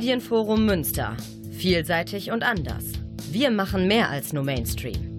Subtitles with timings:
[0.00, 1.14] Medienforum Münster.
[1.52, 2.84] Vielseitig und anders.
[3.30, 5.14] Wir machen mehr als nur Mainstream.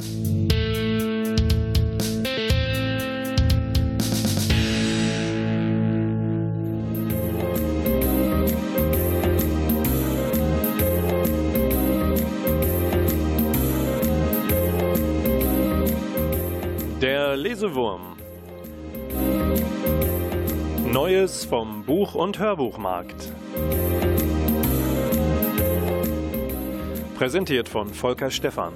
[16.99, 18.17] Der Lesewurm.
[20.91, 23.31] Neues vom Buch- und Hörbuchmarkt.
[27.21, 28.73] Präsentiert von Volker Stephan.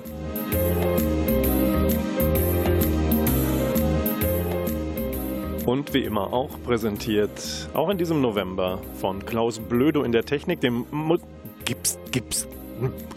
[5.65, 7.31] Und wie immer auch präsentiert,
[7.73, 11.17] auch in diesem November, von Klaus Blödo in der Technik, dem Mu
[11.65, 12.47] Gibst, gibst,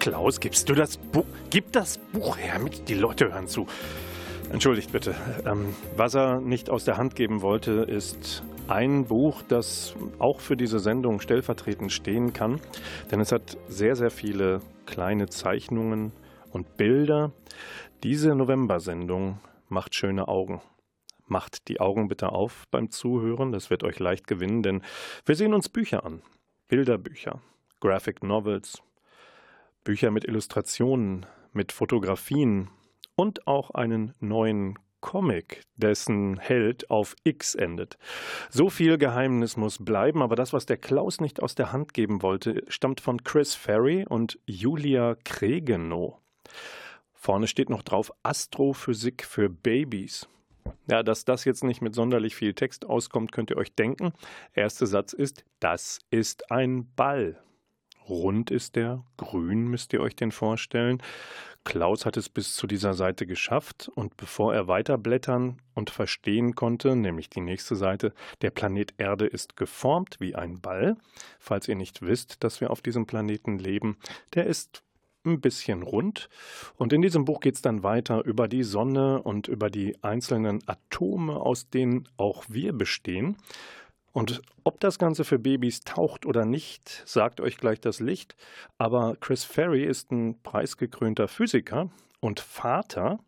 [0.00, 1.26] Klaus, gibst du das Buch?
[1.50, 3.66] Gib das Buch her, mit die Leute hören zu.
[4.50, 5.14] Entschuldigt bitte.
[5.44, 10.56] Ähm, was er nicht aus der Hand geben wollte, ist ein Buch, das auch für
[10.56, 12.62] diese Sendung stellvertretend stehen kann.
[13.10, 16.12] Denn es hat sehr, sehr viele kleine Zeichnungen
[16.50, 17.32] und Bilder.
[18.02, 20.60] Diese November-Sendung macht schöne Augen.
[21.26, 24.82] Macht die Augen bitte auf beim Zuhören, das wird euch leicht gewinnen, denn
[25.26, 26.22] wir sehen uns Bücher an.
[26.68, 27.40] Bilderbücher,
[27.80, 28.82] Graphic Novels,
[29.84, 32.70] Bücher mit Illustrationen, mit Fotografien,
[33.14, 37.98] und auch einen neuen Comic, dessen Held auf X endet.
[38.50, 42.22] So viel Geheimnis muss bleiben, aber das, was der Klaus nicht aus der Hand geben
[42.22, 46.18] wollte, stammt von Chris Ferry und Julia Kregenow.
[47.14, 50.28] Vorne steht noch drauf Astrophysik für Babys.
[50.90, 54.12] Ja, dass das jetzt nicht mit sonderlich viel Text auskommt, könnt ihr euch denken.
[54.54, 57.40] Erster Satz ist, das ist ein Ball.
[58.08, 61.02] Rund ist der, grün müsst ihr euch den vorstellen.
[61.64, 66.96] Klaus hat es bis zu dieser Seite geschafft und bevor er weiterblättern und verstehen konnte,
[66.96, 70.96] nämlich die nächste Seite, der Planet Erde ist geformt wie ein Ball.
[71.38, 73.98] Falls ihr nicht wisst, dass wir auf diesem Planeten leben,
[74.34, 74.82] der ist
[75.26, 76.28] ein bisschen rund.
[76.76, 80.60] Und in diesem Buch geht es dann weiter über die Sonne und über die einzelnen
[80.66, 83.36] Atome, aus denen auch wir bestehen.
[84.12, 88.36] Und ob das Ganze für Babys taucht oder nicht, sagt euch gleich das Licht.
[88.78, 93.18] Aber Chris Ferry ist ein preisgekrönter Physiker und Vater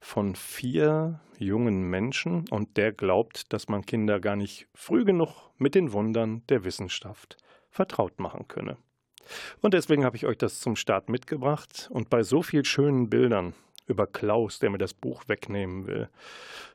[0.00, 5.74] von vier jungen Menschen und der glaubt, dass man Kinder gar nicht früh genug mit
[5.74, 7.36] den Wundern der Wissenschaft
[7.70, 8.76] vertraut machen könne.
[9.62, 13.54] Und deswegen habe ich euch das zum Start mitgebracht und bei so vielen schönen Bildern
[13.86, 16.08] über Klaus, der mir das Buch wegnehmen will,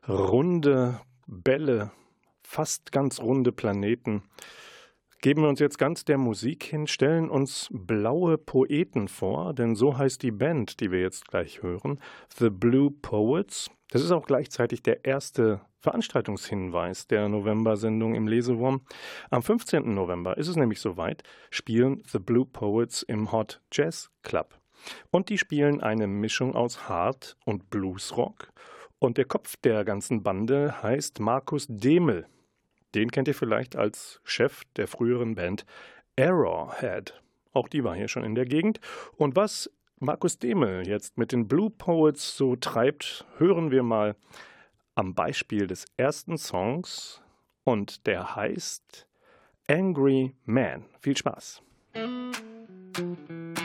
[0.08, 1.92] runde Bälle
[2.50, 4.24] fast ganz runde Planeten.
[5.22, 9.98] Geben wir uns jetzt ganz der Musik hin, stellen uns blaue Poeten vor, denn so
[9.98, 12.00] heißt die Band, die wir jetzt gleich hören,
[12.36, 13.70] The Blue Poets.
[13.92, 18.82] Das ist auch gleichzeitig der erste Veranstaltungshinweis der November-Sendung im Lesewurm.
[19.30, 19.94] Am 15.
[19.94, 21.22] November ist es nämlich soweit,
[21.52, 24.58] spielen The Blue Poets im Hot Jazz Club.
[25.12, 28.52] Und die spielen eine Mischung aus Hard- und Bluesrock.
[28.98, 32.26] Und der Kopf der ganzen Bande heißt Markus Demel.
[32.96, 35.66] Den kennt ihr vielleicht als Chef der früheren Band
[36.18, 37.22] Arrowhead.
[37.54, 38.80] Auch die war hier schon in der Gegend.
[39.18, 39.70] Und was
[40.00, 44.16] Markus Demel jetzt mit den Blue Poets so treibt, hören wir mal
[44.96, 47.22] am Beispiel des ersten Songs.
[47.64, 49.08] Und der heißt
[49.68, 50.86] Angry Man.
[51.00, 51.62] Viel Spaß.
[53.00, 53.59] And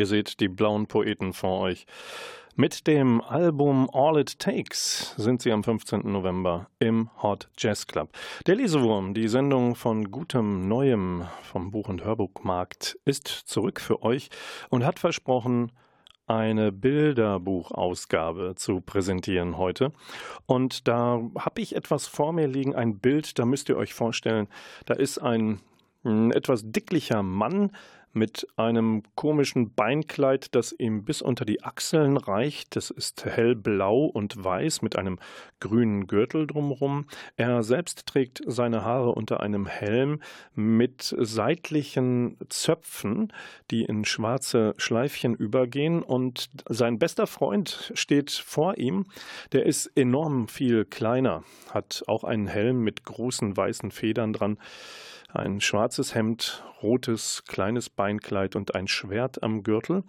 [0.00, 1.84] ihr seht die blauen Poeten vor euch.
[2.56, 6.10] Mit dem Album All It Takes sind sie am 15.
[6.10, 8.08] November im Hot Jazz Club.
[8.46, 14.30] Der Lesewurm, die Sendung von gutem Neuem vom Buch- und Hörbuchmarkt, ist zurück für euch
[14.70, 15.70] und hat versprochen,
[16.26, 19.92] eine Bilderbuchausgabe zu präsentieren heute.
[20.46, 24.48] Und da habe ich etwas vor mir liegen, ein Bild, da müsst ihr euch vorstellen,
[24.86, 25.60] da ist ein
[26.04, 27.72] etwas dicklicher Mann
[28.12, 32.74] mit einem komischen Beinkleid, das ihm bis unter die Achseln reicht.
[32.76, 35.18] Das ist hellblau und weiß mit einem
[35.60, 37.06] grünen Gürtel drumherum.
[37.36, 40.20] Er selbst trägt seine Haare unter einem Helm
[40.54, 43.32] mit seitlichen Zöpfen,
[43.70, 46.02] die in schwarze Schleifchen übergehen.
[46.02, 49.06] Und sein bester Freund steht vor ihm.
[49.52, 54.58] Der ist enorm viel kleiner, hat auch einen Helm mit großen weißen Federn dran
[55.34, 60.04] ein schwarzes Hemd, rotes kleines Beinkleid und ein Schwert am Gürtel,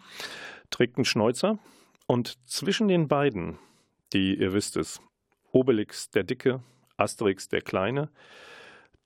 [0.70, 1.60] trägt einen Schnäuzer
[2.08, 3.58] und zwischen den beiden,
[4.14, 5.02] die ihr wisst es,
[5.52, 6.62] Obelix der Dicke,
[6.98, 8.10] Asterix der Kleine,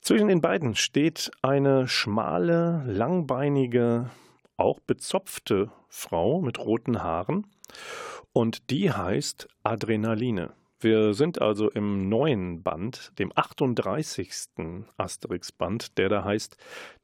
[0.01, 4.11] zwischen den beiden steht eine schmale, langbeinige,
[4.55, 7.47] auch bezopfte Frau mit roten Haaren
[8.31, 10.53] und die heißt Adrenaline.
[10.85, 14.29] Wir sind also im neuen Band, dem 38.
[14.97, 16.57] Asterix-Band, der da heißt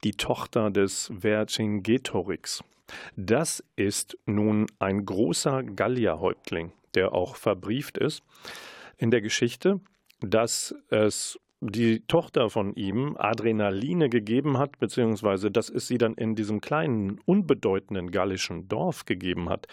[0.04, 2.64] Die Tochter des Vercingetorix.
[3.16, 8.22] Das ist nun ein großer Gallierhäuptling, der auch verbrieft ist
[9.00, 9.80] in der Geschichte,
[10.20, 16.36] dass es die Tochter von ihm Adrenaline gegeben hat, beziehungsweise dass es sie dann in
[16.36, 19.68] diesem kleinen, unbedeutenden gallischen Dorf gegeben hat.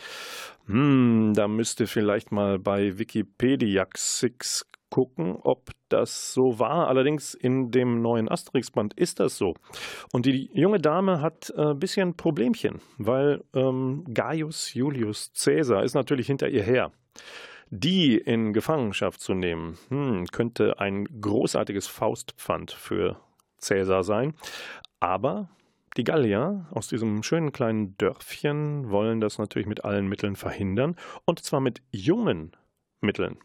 [0.66, 6.88] Hm, da müsste vielleicht mal bei Wikipedia Six gucken, ob das so war.
[6.88, 9.54] Allerdings in dem neuen Asterix-Band ist das so.
[10.12, 15.94] Und die junge Dame hat ein äh, bisschen Problemchen, weil ähm, Gaius Julius Caesar ist
[15.94, 16.92] natürlich hinter ihr her.
[17.70, 23.20] Die in Gefangenschaft zu nehmen, hm, könnte ein großartiges Faustpfand für
[23.58, 24.34] Cäsar sein.
[25.00, 25.48] Aber
[25.96, 30.96] die Gallier aus diesem schönen kleinen Dörfchen wollen das natürlich mit allen Mitteln verhindern.
[31.24, 32.52] Und zwar mit jungen
[33.00, 33.36] Mitteln.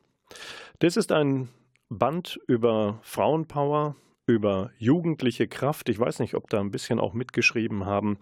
[0.80, 1.50] Das ist ein
[1.89, 5.89] Band über Frauenpower, über jugendliche Kraft.
[5.89, 8.18] Ich weiß nicht, ob da ein bisschen auch mitgeschrieben haben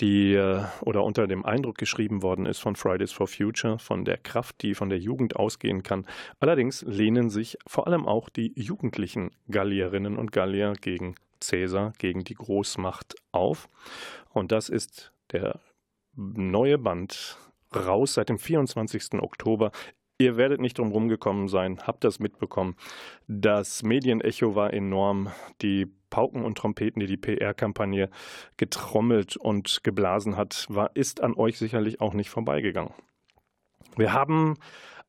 [0.00, 4.18] die äh, oder unter dem Eindruck geschrieben worden ist von Fridays for Future, von der
[4.18, 6.06] Kraft, die von der Jugend ausgehen kann.
[6.40, 12.34] Allerdings lehnen sich vor allem auch die jugendlichen Gallierinnen und Gallier gegen Cäsar, gegen die
[12.34, 13.68] Großmacht auf.
[14.32, 15.60] Und das ist der
[16.14, 17.38] neue Band
[17.74, 19.14] raus seit dem 24.
[19.14, 19.70] Oktober.
[20.18, 22.76] Ihr werdet nicht drum rumgekommen sein, habt das mitbekommen.
[23.28, 25.30] Das Medienecho war enorm.
[25.60, 28.10] Die Pauken und Trompeten, die die PR-Kampagne
[28.56, 32.92] getrommelt und geblasen hat, war, ist an euch sicherlich auch nicht vorbeigegangen.
[33.96, 34.54] Wir haben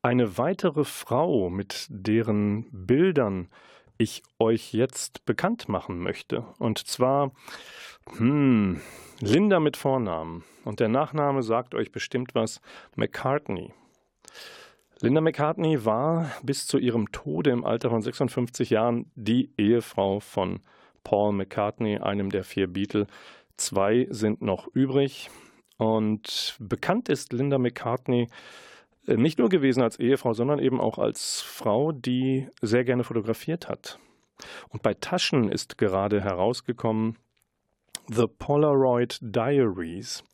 [0.02, 3.50] eine weitere Frau, mit deren Bildern
[3.98, 6.46] ich euch jetzt bekannt machen möchte.
[6.60, 7.32] Und zwar,
[8.18, 8.80] hm,
[9.20, 10.44] Linda mit Vornamen.
[10.64, 12.62] Und der Nachname sagt euch bestimmt was,
[12.96, 13.74] McCartney.
[15.02, 20.60] Linda McCartney war bis zu ihrem Tode im Alter von 56 Jahren die Ehefrau von
[21.08, 23.08] Paul McCartney, einem der vier Beatle.
[23.56, 25.30] Zwei sind noch übrig.
[25.78, 28.28] Und bekannt ist Linda McCartney
[29.08, 33.70] äh, nicht nur gewesen als Ehefrau, sondern eben auch als Frau, die sehr gerne fotografiert
[33.70, 34.00] hat.
[34.68, 37.16] Und bei Taschen ist gerade herausgekommen
[38.10, 40.26] The Polaroid Diaries.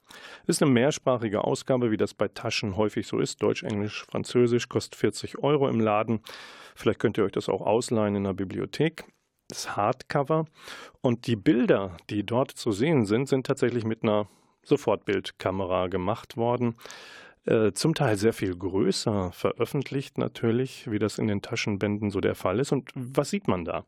[0.47, 3.43] Ist eine mehrsprachige Ausgabe, wie das bei Taschen häufig so ist.
[3.43, 6.21] Deutsch, Englisch, Französisch, kostet 40 Euro im Laden.
[6.73, 9.05] Vielleicht könnt ihr euch das auch ausleihen in der Bibliothek.
[9.53, 10.45] Das Hardcover.
[11.01, 14.27] Und die Bilder, die dort zu sehen sind, sind tatsächlich mit einer
[14.63, 16.75] Sofortbildkamera gemacht worden.
[17.45, 22.33] Äh, zum Teil sehr viel größer veröffentlicht natürlich, wie das in den Taschenbänden so der
[22.33, 22.71] Fall ist.
[22.71, 23.85] Und was sieht man da?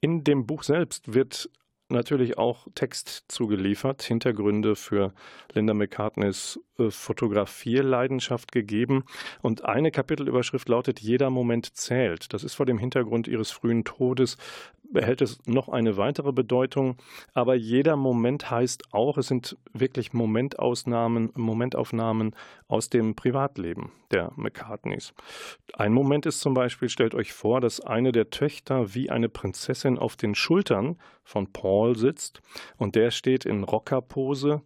[0.00, 1.50] In dem Buch selbst wird
[1.92, 5.12] natürlich auch Text zugeliefert, Hintergründe für
[5.52, 9.04] Linda McCartneys äh, Fotografierleidenschaft gegeben.
[9.40, 12.32] Und eine Kapitelüberschrift lautet Jeder Moment zählt.
[12.32, 14.36] Das ist vor dem Hintergrund ihres frühen Todes
[14.92, 16.96] behält es noch eine weitere Bedeutung.
[17.34, 22.34] Aber jeder Moment heißt auch, es sind wirklich Momentausnahmen, Momentaufnahmen
[22.68, 25.14] aus dem Privatleben der McCartneys.
[25.72, 29.98] Ein Moment ist zum Beispiel, stellt euch vor, dass eine der Töchter wie eine Prinzessin
[29.98, 32.40] auf den Schultern von Paul sitzt
[32.76, 34.62] und der steht in Rockerpose,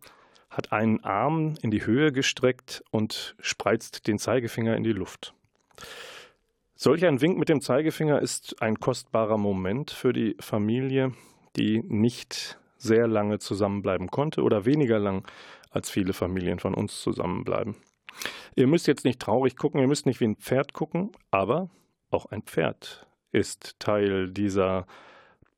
[0.50, 5.34] hat einen Arm in die Höhe gestreckt und spreizt den Zeigefinger in die Luft.
[6.78, 11.12] Solch ein Wink mit dem Zeigefinger ist ein kostbarer Moment für die Familie,
[11.56, 15.26] die nicht sehr lange zusammenbleiben konnte oder weniger lang
[15.70, 17.76] als viele Familien von uns zusammenbleiben.
[18.56, 21.70] Ihr müsst jetzt nicht traurig gucken, ihr müsst nicht wie ein Pferd gucken, aber
[22.10, 24.86] auch ein Pferd ist Teil dieser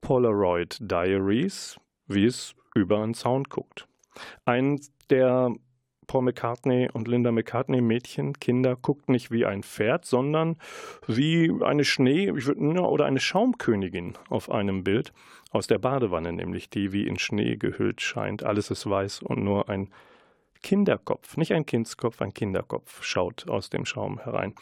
[0.01, 3.89] Polaroid Diaries, wie es über einen Sound guckt.
[4.45, 5.53] Ein der
[6.09, 10.57] Paul McCartney und Linda McCartney Mädchen, Kinder, guckt nicht wie ein Pferd, sondern
[11.07, 15.13] wie eine Schnee- oder eine Schaumkönigin auf einem Bild
[15.53, 18.43] aus der Badewanne, nämlich die wie in Schnee gehüllt scheint.
[18.43, 19.91] Alles ist weiß und nur ein
[20.63, 24.55] Kinderkopf, nicht ein Kindskopf, ein Kinderkopf schaut aus dem Schaum herein.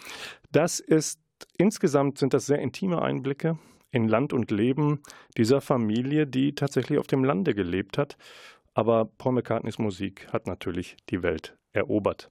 [0.53, 1.21] Das ist
[1.57, 3.59] insgesamt sind das sehr intime Einblicke
[3.93, 5.01] in Land und Leben
[5.37, 8.17] dieser Familie, die tatsächlich auf dem Lande gelebt hat
[8.77, 12.31] aber Paul McCartneys Musik hat natürlich die Welt erobert.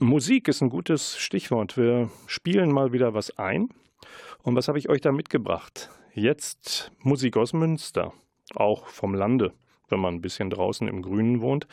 [0.00, 1.76] Musik ist ein gutes Stichwort.
[1.76, 3.68] Wir spielen mal wieder was ein.
[4.42, 5.88] Und was habe ich euch da mitgebracht?
[6.14, 8.12] Jetzt Musik aus Münster,
[8.56, 9.52] auch vom Lande,
[9.88, 11.68] wenn man ein bisschen draußen im Grünen wohnt.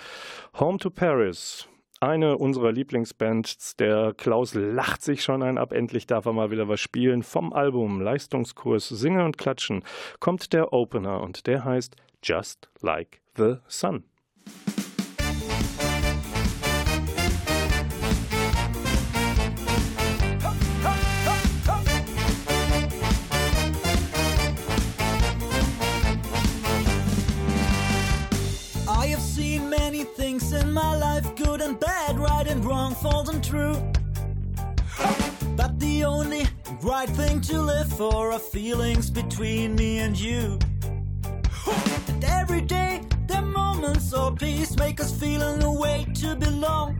[0.60, 1.68] Home to Paris,
[2.00, 3.76] eine unserer Lieblingsbands.
[3.78, 5.72] Der Klaus lacht sich schon ein ab.
[5.72, 7.24] Endlich darf er mal wieder was spielen.
[7.24, 9.84] Vom Album Leistungskurs Singen und Klatschen
[10.20, 14.04] kommt der Opener und der heißt just like the sun.
[28.88, 33.30] I have seen many things in my life, good and bad, right and wrong, false
[33.30, 33.78] and true.
[35.56, 36.48] But the only
[36.82, 40.58] right thing to live for are feelings between me and you.
[42.48, 46.96] Every day, the moments of peace make us feel in a way to belong.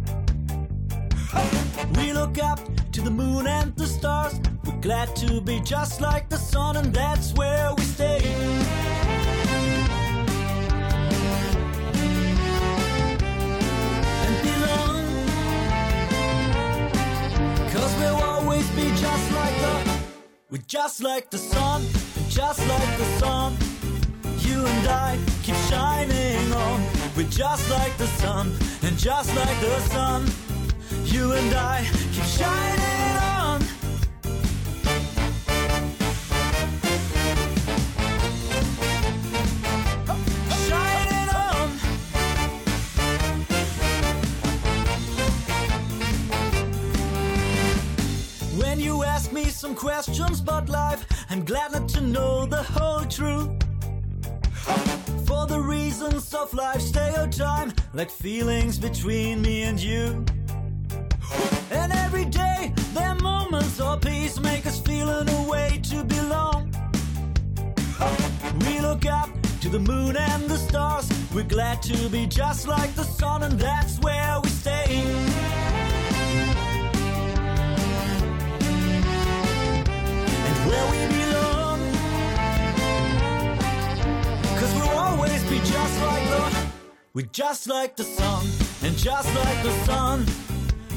[1.98, 2.60] We look up
[2.94, 4.42] to the moon and the stars.
[4.66, 8.22] We're glad to be just like the sun, and that's where we stay.
[14.26, 15.06] And belong.
[17.72, 20.00] Cause we'll always be just like the.
[20.50, 21.84] We're just like the sun,
[22.30, 23.75] just like the sun
[24.48, 26.82] you and I keep shining on.
[27.16, 30.26] We're just like the sun, and just like the sun,
[31.06, 33.62] you and I keep shining on.
[40.68, 41.70] Shining on.
[48.60, 53.06] When you ask me some questions about life, I'm glad not to know the whole
[53.06, 53.65] truth.
[54.66, 60.26] For the reasons of life stay your time, like feelings between me and you.
[61.72, 66.04] And every day, there are moments of peace make us feel in a way to
[66.04, 66.72] belong.
[68.66, 69.30] We look up
[69.62, 71.10] to the moon and the stars.
[71.34, 74.86] We're glad to be just like the sun, and that's where we stay.
[80.48, 81.55] And where we belong.
[85.16, 86.72] Always be just like the.
[87.14, 88.46] We're just like the sun,
[88.84, 90.26] and just like the sun.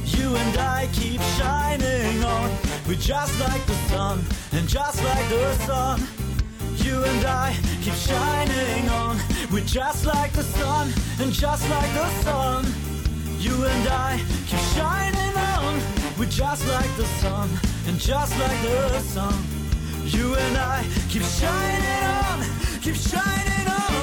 [0.04, 2.50] You and I keep shining on.
[2.86, 6.02] We're just like the sun, and just like the sun.
[6.84, 9.16] You and I keep shining on.
[9.52, 12.64] We're just like the sun, and just like the sun.
[13.38, 15.74] You and I keep shining on.
[16.18, 17.48] We're just like the sun,
[17.86, 19.34] and just like the sun.
[20.04, 22.38] You and I keep shining on,
[22.82, 23.97] keep shining on.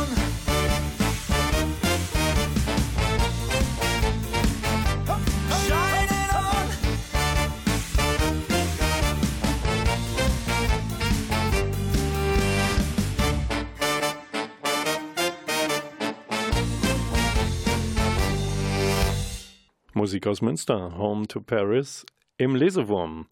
[19.97, 23.27] Musik aus Münster, Home to Paris, im Lesewurm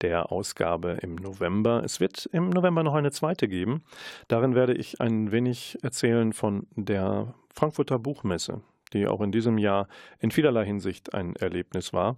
[0.00, 1.82] der Ausgabe im November.
[1.84, 3.82] Es wird im November noch eine zweite geben.
[4.26, 8.62] Darin werde ich ein wenig erzählen von der Frankfurter Buchmesse,
[8.94, 9.88] die auch in diesem Jahr
[10.20, 12.16] in vielerlei Hinsicht ein Erlebnis war.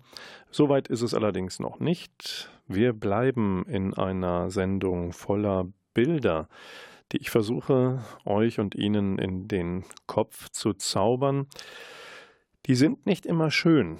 [0.53, 2.53] Soweit ist es allerdings noch nicht.
[2.69, 6.49] Wir bleiben in einer Sendung voller Bilder,
[7.11, 11.49] die ich versuche, euch und Ihnen in den Kopf zu zaubern.
[12.67, 13.99] Die sind nicht immer schön.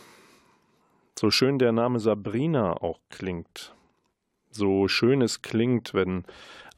[1.19, 3.75] So schön der Name Sabrina auch klingt,
[4.51, 6.25] so schön es klingt, wenn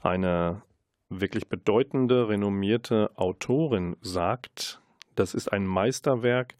[0.00, 0.62] eine
[1.10, 4.80] wirklich bedeutende, renommierte Autorin sagt,
[5.14, 6.54] das ist ein Meisterwerk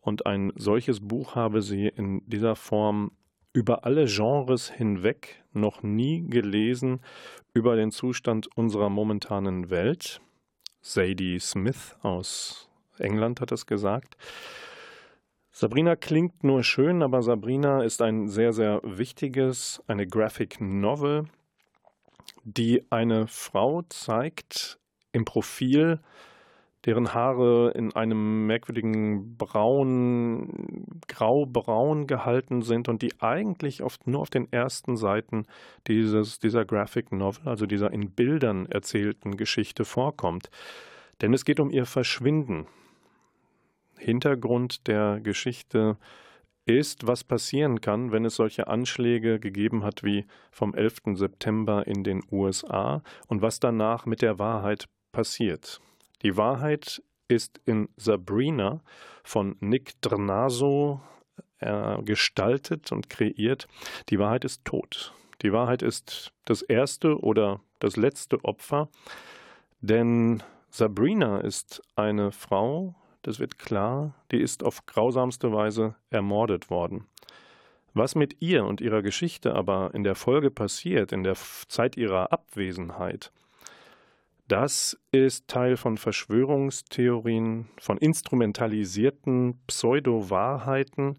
[0.00, 3.12] und ein solches Buch habe sie in dieser Form
[3.52, 7.00] über alle Genres hinweg noch nie gelesen
[7.52, 10.20] über den Zustand unserer momentanen Welt.
[10.80, 14.16] Sadie Smith aus England hat es gesagt.
[15.52, 21.26] Sabrina klingt nur schön, aber Sabrina ist ein sehr, sehr wichtiges, eine Graphic Novel,
[22.42, 24.80] die eine Frau zeigt
[25.12, 26.00] im Profil,
[26.84, 34.30] deren Haare in einem merkwürdigen braun, grau-braun gehalten sind und die eigentlich oft nur auf
[34.30, 35.46] den ersten Seiten
[35.86, 40.50] dieses, dieser Graphic Novel, also dieser in Bildern erzählten Geschichte vorkommt.
[41.22, 42.66] Denn es geht um ihr Verschwinden.
[43.98, 45.96] Hintergrund der Geschichte
[46.66, 51.14] ist, was passieren kann, wenn es solche Anschläge gegeben hat wie vom 11.
[51.14, 55.80] September in den USA und was danach mit der Wahrheit passiert.
[56.22, 58.80] Die Wahrheit ist in Sabrina
[59.22, 61.00] von Nick Drnaso
[61.58, 63.68] äh, gestaltet und kreiert.
[64.08, 65.12] Die Wahrheit ist tot.
[65.42, 68.88] Die Wahrheit ist das erste oder das letzte Opfer,
[69.80, 72.94] denn Sabrina ist eine Frau,
[73.26, 77.06] das wird klar, die ist auf grausamste Weise ermordet worden.
[77.92, 81.36] Was mit ihr und ihrer Geschichte aber in der Folge passiert, in der
[81.68, 83.32] Zeit ihrer Abwesenheit,
[84.46, 91.18] das ist Teil von Verschwörungstheorien, von instrumentalisierten Pseudo-Wahrheiten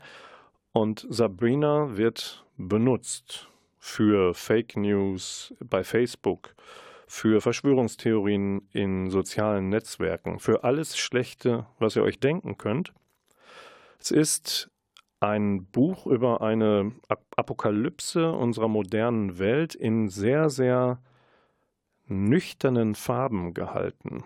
[0.73, 6.53] und Sabrina wird benutzt für Fake News bei Facebook,
[7.07, 12.93] für Verschwörungstheorien in sozialen Netzwerken, für alles Schlechte, was ihr euch denken könnt.
[13.99, 14.69] Es ist
[15.19, 16.91] ein Buch über eine
[17.35, 21.01] Apokalypse unserer modernen Welt in sehr, sehr
[22.07, 24.23] nüchternen Farben gehalten.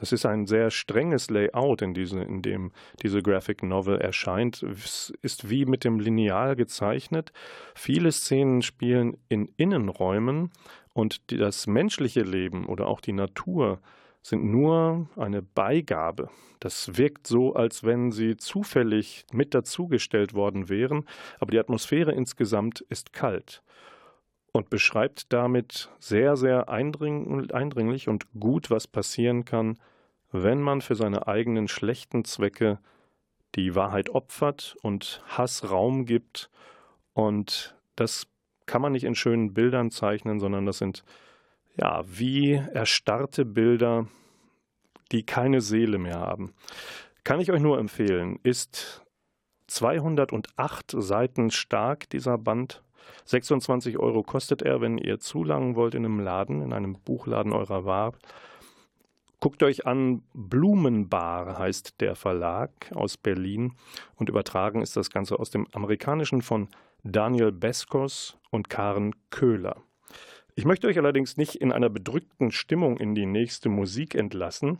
[0.00, 4.62] Das ist ein sehr strenges Layout, in, diese, in dem diese Graphic Novel erscheint.
[4.62, 7.32] Es ist wie mit dem Lineal gezeichnet.
[7.74, 10.52] Viele Szenen spielen in Innenräumen
[10.92, 13.80] und das menschliche Leben oder auch die Natur
[14.22, 16.28] sind nur eine Beigabe.
[16.58, 21.06] Das wirkt so, als wenn sie zufällig mit dazugestellt worden wären,
[21.38, 23.62] aber die Atmosphäre insgesamt ist kalt
[24.52, 29.78] und beschreibt damit sehr, sehr eindringlich und gut, was passieren kann,
[30.32, 32.78] wenn man für seine eigenen schlechten Zwecke
[33.54, 36.50] die Wahrheit opfert und Hass Raum gibt.
[37.14, 38.26] Und das
[38.70, 41.02] kann man nicht in schönen Bildern zeichnen, sondern das sind
[41.76, 44.06] ja wie erstarrte Bilder,
[45.10, 46.54] die keine Seele mehr haben.
[47.24, 49.04] Kann ich euch nur empfehlen, ist
[49.66, 52.84] 208 Seiten stark, dieser Band.
[53.24, 57.84] 26 Euro kostet er, wenn ihr zulangen wollt in einem Laden, in einem Buchladen eurer
[57.84, 58.12] Wahl.
[59.40, 63.72] Guckt euch an, Blumenbar heißt der Verlag aus Berlin
[64.14, 66.68] und übertragen ist das Ganze aus dem Amerikanischen von
[67.02, 69.82] Daniel Beskos und Karen Köhler.
[70.54, 74.78] Ich möchte euch allerdings nicht in einer bedrückten Stimmung in die nächste Musik entlassen,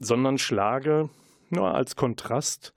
[0.00, 1.08] sondern schlage
[1.50, 2.74] nur als Kontrast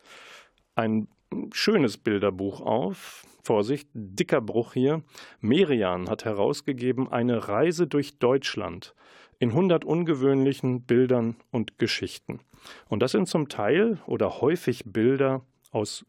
[0.75, 1.07] ein
[1.51, 3.25] schönes Bilderbuch auf.
[3.43, 5.03] Vorsicht, dicker Bruch hier.
[5.39, 8.93] Merian hat herausgegeben eine Reise durch Deutschland
[9.39, 12.39] in 100 ungewöhnlichen Bildern und Geschichten.
[12.87, 15.41] Und das sind zum Teil oder häufig Bilder
[15.71, 16.05] aus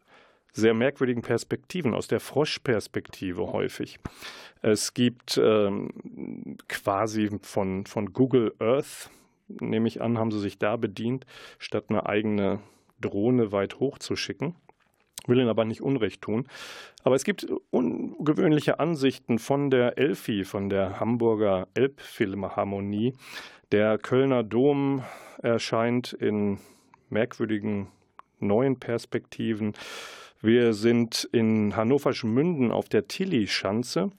[0.51, 3.99] sehr merkwürdigen Perspektiven, aus der Froschperspektive häufig.
[4.61, 9.09] Es gibt ähm, quasi von, von Google Earth,
[9.47, 11.25] nehme ich an, haben sie sich da bedient,
[11.57, 12.59] statt eine eigene
[12.99, 14.55] Drohne weit hoch zu schicken.
[15.27, 16.47] Will ihnen aber nicht Unrecht tun.
[17.03, 23.13] Aber es gibt ungewöhnliche Ansichten von der Elfi, von der Hamburger Elbphilharmonie.
[23.71, 25.03] Der Kölner Dom
[25.41, 26.57] erscheint in
[27.09, 27.87] merkwürdigen
[28.39, 29.73] neuen Perspektiven.
[30.41, 34.09] Wir sind in Hannover-Schmünden auf der Tilly-Schanze.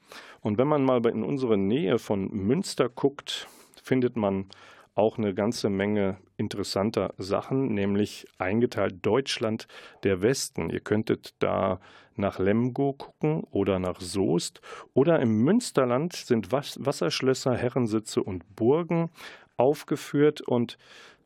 [0.43, 3.49] Und wenn man mal in unsere Nähe von Münster guckt,
[3.83, 4.47] findet man
[4.95, 9.67] auch eine ganze Menge interessanter Sachen, nämlich eingeteilt Deutschland
[10.03, 10.69] der Westen.
[10.69, 11.81] Ihr könntet da
[12.17, 14.61] nach Lemgo gucken oder nach Soest.
[14.93, 19.09] Oder im Münsterland sind Wasserschlösser, Herrensitze und Burgen
[19.57, 20.77] aufgeführt und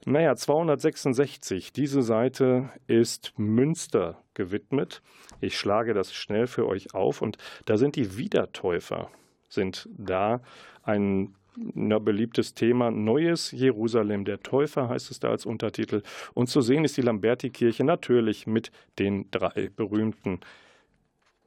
[0.05, 1.73] naja, 266.
[1.73, 5.03] Diese Seite ist Münster gewidmet.
[5.41, 9.11] Ich schlage das schnell für euch auf und da sind die Wiedertäufer
[9.55, 10.41] sind da
[10.83, 12.91] ein na, beliebtes Thema.
[12.91, 16.03] Neues Jerusalem der Täufer heißt es da als Untertitel.
[16.35, 20.41] Und zu sehen ist die Lamberti-Kirche natürlich mit den drei berühmten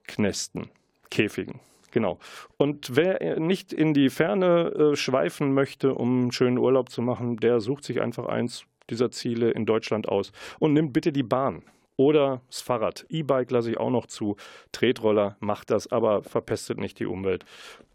[0.08, 0.70] Knästen,
[1.12, 1.60] Käfigen.
[1.92, 2.20] Genau.
[2.58, 7.38] Und wer nicht in die Ferne äh, schweifen möchte, um einen schönen Urlaub zu machen,
[7.38, 11.64] der sucht sich einfach eins dieser Ziele in Deutschland aus und nimmt bitte die Bahn.
[12.00, 13.08] Oder das Fahrrad.
[13.10, 14.36] E-Bike lasse ich auch noch zu.
[14.72, 17.44] Tretroller macht das, aber verpestet nicht die Umwelt.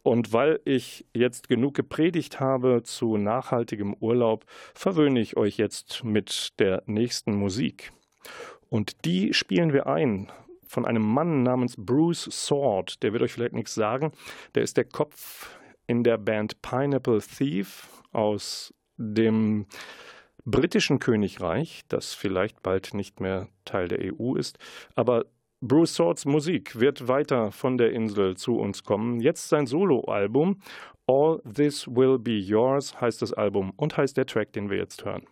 [0.03, 6.59] Und weil ich jetzt genug gepredigt habe zu nachhaltigem Urlaub, verwöhne ich euch jetzt mit
[6.59, 7.93] der nächsten Musik.
[8.69, 10.33] Und die spielen wir ein
[10.73, 13.03] von einem Mann namens Bruce Sword.
[13.03, 14.11] Der wird euch vielleicht nichts sagen.
[14.55, 15.55] Der ist der Kopf
[15.87, 19.67] in der Band Pineapple Thief aus dem
[20.45, 24.59] britischen Königreich, das vielleicht bald nicht mehr Teil der EU ist.
[24.95, 25.27] Aber
[25.61, 29.21] Bruce Swords Musik wird weiter von der Insel zu uns kommen.
[29.21, 30.61] Jetzt sein Soloalbum
[31.07, 35.05] All This Will Be Yours heißt das Album und heißt der Track, den wir jetzt
[35.05, 35.25] hören.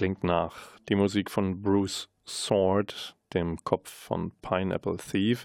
[0.00, 0.56] Klingt nach
[0.88, 5.44] die Musik von Bruce Sword, dem Kopf von Pineapple Thief.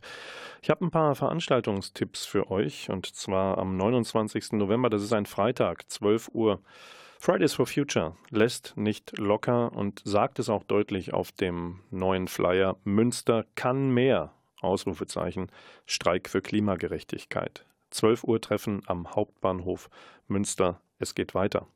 [0.62, 4.54] Ich habe ein paar Veranstaltungstipps für euch und zwar am 29.
[4.54, 6.62] November, das ist ein Freitag, 12 Uhr.
[7.20, 12.78] Fridays for Future lässt nicht locker und sagt es auch deutlich auf dem neuen Flyer.
[12.86, 14.32] Münster kann mehr.
[14.62, 15.52] Ausrufezeichen.
[15.86, 17.66] Streik für Klimagerechtigkeit.
[17.90, 19.90] 12 Uhr Treffen am Hauptbahnhof
[20.30, 20.80] Münster.
[20.98, 21.68] Es geht weiter.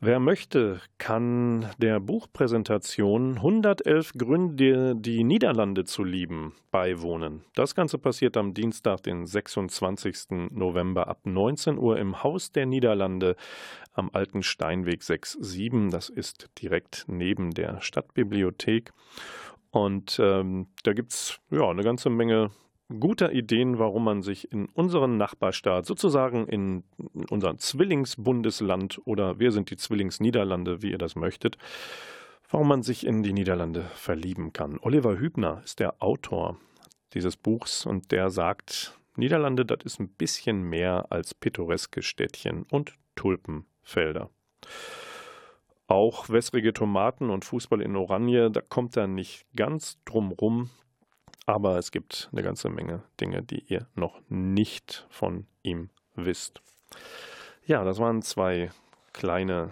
[0.00, 7.42] Wer möchte, kann der Buchpräsentation 111 Gründe, die Niederlande zu lieben, beiwohnen.
[7.56, 10.50] Das Ganze passiert am Dienstag, den 26.
[10.52, 13.34] November ab 19 Uhr im Haus der Niederlande
[13.92, 15.90] am Alten Steinweg 6-7.
[15.90, 18.92] Das ist direkt neben der Stadtbibliothek.
[19.70, 22.52] Und ähm, da gibt es ja, eine ganze Menge
[22.88, 26.84] guter Ideen, warum man sich in unseren Nachbarstaat, sozusagen in
[27.30, 31.58] unserem Zwillingsbundesland oder wir sind die Zwillingsniederlande, wie ihr das möchtet,
[32.50, 34.78] warum man sich in die Niederlande verlieben kann.
[34.80, 36.56] Oliver Hübner ist der Autor
[37.14, 42.94] dieses Buchs und der sagt, Niederlande, das ist ein bisschen mehr als pittoreske Städtchen und
[43.16, 44.30] Tulpenfelder.
[45.88, 50.70] Auch wässrige Tomaten und Fußball in Oranje, da kommt er nicht ganz drum rum.
[51.48, 56.60] Aber es gibt eine ganze Menge Dinge, die ihr noch nicht von ihm wisst.
[57.64, 58.70] Ja, das waren zwei
[59.14, 59.70] kleine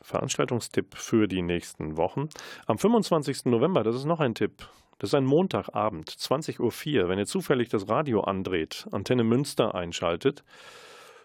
[0.00, 2.30] Veranstaltungstipp für die nächsten Wochen.
[2.64, 3.44] Am 25.
[3.44, 4.66] November, das ist noch ein Tipp.
[4.98, 7.08] Das ist ein Montagabend, 20.04 Uhr.
[7.10, 10.42] Wenn ihr zufällig das Radio andreht, Antenne Münster einschaltet,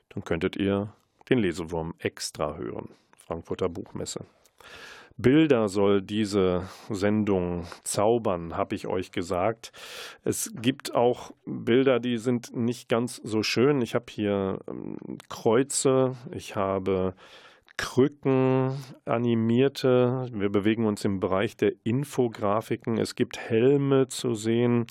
[0.10, 0.94] dann könntet ihr
[1.30, 2.90] den Lesewurm extra hören.
[3.16, 4.26] Frankfurter Buchmesse.
[5.22, 9.72] Bilder soll diese Sendung zaubern, habe ich euch gesagt.
[10.24, 13.82] Es gibt auch Bilder, die sind nicht ganz so schön.
[13.82, 14.98] Ich habe hier ähm,
[15.30, 17.14] Kreuze, ich habe
[17.78, 20.28] Krücken, animierte.
[20.32, 22.98] Wir bewegen uns im Bereich der Infografiken.
[22.98, 24.86] Es gibt Helme zu sehen.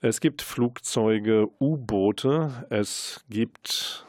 [0.00, 2.66] Es gibt Flugzeuge, U-Boote.
[2.70, 4.06] Es gibt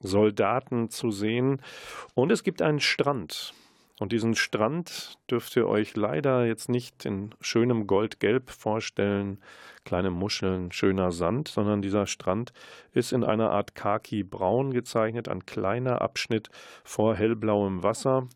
[0.00, 1.60] Soldaten zu sehen.
[2.14, 3.52] Und es gibt einen Strand.
[3.98, 9.38] Und diesen Strand dürft ihr euch leider jetzt nicht in schönem Goldgelb vorstellen,
[9.84, 12.52] kleine Muscheln, schöner Sand, sondern dieser Strand
[12.92, 16.48] ist in einer Art Khaki-Braun gezeichnet, ein kleiner Abschnitt
[16.84, 18.28] vor hellblauem Wasser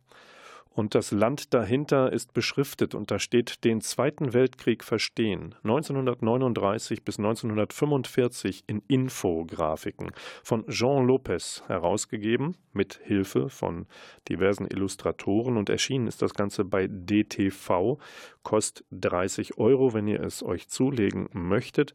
[0.76, 5.54] und das Land dahinter ist beschriftet und da steht den Zweiten Weltkrieg verstehen.
[5.64, 10.10] 1939 bis 1945 in Infografiken
[10.44, 13.86] von Jean Lopez herausgegeben mit Hilfe von
[14.28, 17.98] diversen Illustratoren und erschienen ist das Ganze bei DTV.
[18.42, 21.94] Kostet 30 Euro, wenn ihr es euch zulegen möchtet.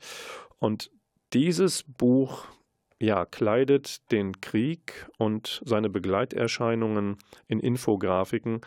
[0.57, 0.89] Und
[1.33, 2.47] dieses Buch
[3.01, 8.61] ja, kleidet den Krieg und seine Begleiterscheinungen in Infografiken.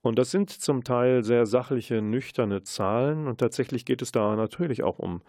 [0.00, 3.26] Und das sind zum Teil sehr sachliche, nüchterne Zahlen.
[3.26, 5.20] Und tatsächlich geht es da natürlich auch um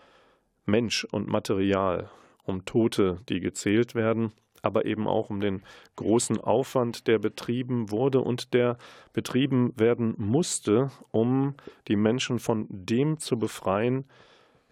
[0.66, 2.10] Mensch und Material,
[2.44, 4.32] um Tote, die gezählt werden,
[4.62, 5.64] aber eben auch um den
[5.98, 8.78] großen Aufwand, der betrieben wurde und der
[9.14, 11.56] betrieben werden musste, um
[11.88, 14.06] die Menschen von dem zu befreien,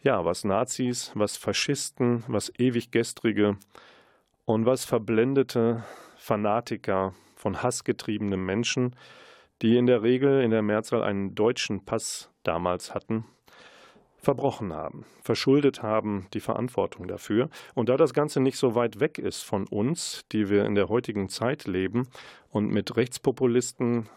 [0.06, 3.58] ja, was Nazis, was Faschisten, was Ewiggestrige
[4.46, 5.84] und was verblendete
[6.16, 8.96] Fanatiker von hassgetriebenen Menschen,
[9.64, 13.26] die in der Regel in der Mehrzahl einen deutschen Pass damals hatten,
[14.18, 17.50] verbrochen haben, verschuldet haben die Verantwortung dafür.
[17.74, 20.88] Und da das Ganze nicht so weit weg ist von uns, die wir in der
[20.88, 22.08] heutigen Zeit leben
[22.52, 24.08] und mit Rechtspopulisten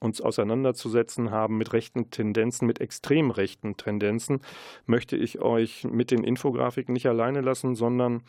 [0.00, 4.40] uns auseinanderzusetzen haben mit rechten Tendenzen, mit extrem rechten Tendenzen,
[4.86, 8.22] möchte ich euch mit den Infografiken nicht alleine lassen, sondern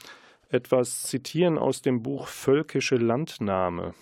[0.49, 3.93] etwas zitieren aus dem Buch Völkische Landnahme.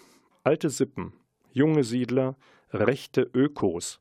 [0.44, 1.14] Alte Sippen,
[1.52, 2.38] junge Siedler,
[2.72, 4.00] rechte Ökos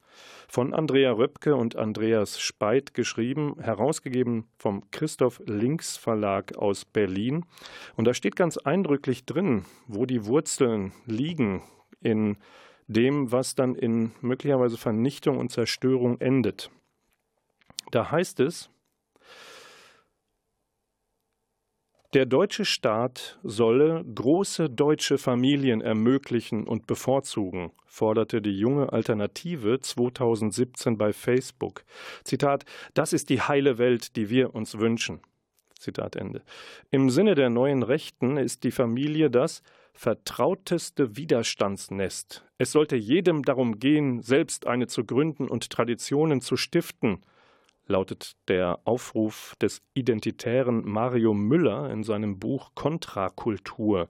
[0.49, 7.45] von Andrea Röpke und Andreas Speit geschrieben, herausgegeben vom Christoph Links Verlag aus Berlin.
[7.97, 11.63] Und da steht ganz eindrücklich drin, wo die Wurzeln liegen
[12.01, 12.37] in
[12.87, 16.71] dem, was dann in möglicherweise Vernichtung und Zerstörung endet.
[17.91, 18.71] Da heißt es,
[22.15, 30.97] der deutsche Staat solle große deutsche Familien ermöglichen und bevorzugen, forderte die junge Alternative 2017
[30.97, 31.85] bei Facebook.
[32.25, 35.21] Zitat, das ist die heile Welt, die wir uns wünschen.
[35.79, 36.43] Zitat Ende.
[36.91, 39.63] Im Sinne der neuen Rechten ist die Familie das
[39.97, 42.45] vertrauteste Widerstandsnest.
[42.59, 47.23] Es sollte jedem darum gehen, selbst eine zu gründen und Traditionen zu stiften,
[47.87, 54.09] lautet der Aufruf des identitären Mario Müller in seinem Buch Kontrakultur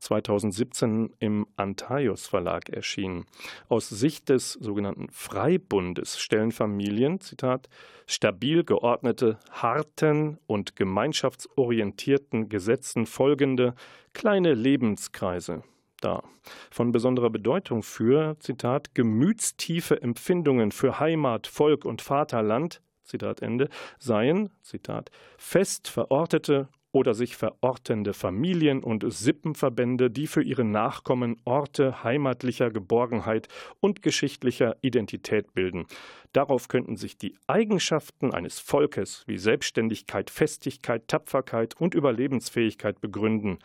[0.00, 3.26] 2017 im Antaios Verlag erschienen.
[3.68, 7.68] Aus Sicht des sogenannten Freibundes stellen Familien, Zitat,
[8.06, 13.74] stabil geordnete, harten und gemeinschaftsorientierten Gesetzen folgende
[14.12, 15.62] kleine Lebenskreise
[16.00, 16.24] dar.
[16.70, 24.50] Von besonderer Bedeutung für, Zitat, gemütstiefe Empfindungen für Heimat, Volk und Vaterland, Zitat Ende, seien,
[24.62, 32.70] Zitat, fest verortete oder sich verortende Familien- und Sippenverbände, die für ihre Nachkommen Orte heimatlicher
[32.70, 33.48] Geborgenheit
[33.80, 35.86] und geschichtlicher Identität bilden.
[36.32, 43.58] Darauf könnten sich die Eigenschaften eines Volkes wie Selbstständigkeit, Festigkeit, Tapferkeit und Überlebensfähigkeit begründen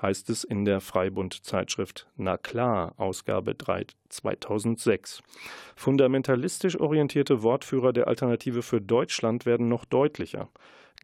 [0.00, 5.22] heißt es in der Freibund-Zeitschrift Na klar, Ausgabe 3 2006.
[5.76, 10.48] Fundamentalistisch orientierte Wortführer der Alternative für Deutschland werden noch deutlicher.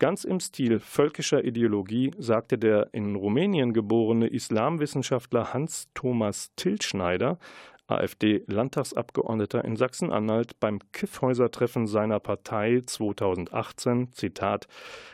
[0.01, 7.39] Ganz im Stil völkischer Ideologie sagte der in Rumänien geborene Islamwissenschaftler Hans Thomas Tilschneider
[7.87, 14.69] AfD-Landtagsabgeordneter in Sachsen-Anhalt beim Kiffhäuser-Treffen seiner Partei 2018, Zitat,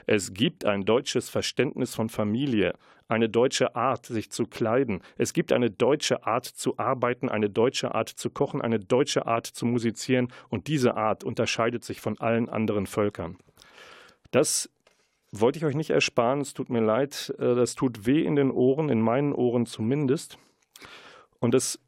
[0.07, 2.75] es gibt ein deutsches Verständnis von Familie,
[3.11, 5.03] eine deutsche Art, sich zu kleiden.
[5.19, 9.47] Es gibt eine deutsche Art zu arbeiten, eine deutsche Art zu kochen, eine deutsche Art
[9.47, 13.37] zu musizieren und diese Art unterscheidet sich von allen anderen Völkern.
[14.31, 14.71] Das
[15.33, 18.51] wollte ich euch nicht ersparen, es tut mir leid, äh, das tut weh in den
[18.51, 20.39] Ohren, in meinen Ohren zumindest.
[21.41, 21.81] Und es